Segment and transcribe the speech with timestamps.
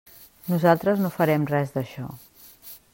[0.53, 2.11] Nosaltres no farem res d'això.